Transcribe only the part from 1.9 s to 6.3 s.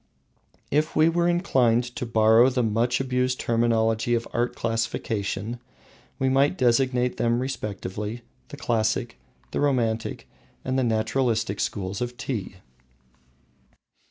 to borrow the much abused terminology of art classification, we